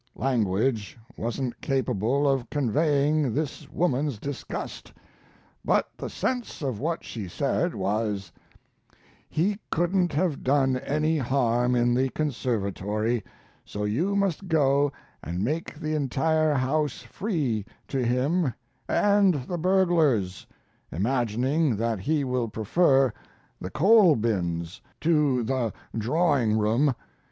[0.15, 4.91] Language wasn't capable of conveying this woman's disgust.
[5.63, 8.31] But the sense of what she said was,
[9.29, 13.23] "He couldn't have done any harm in the conservatory;
[13.63, 14.91] so you must go
[15.21, 18.55] and make the entire house free to him
[18.89, 20.47] and the burglars,
[20.91, 23.13] imagining that he will prefer
[23.59, 26.95] the coal bins to the drawing room.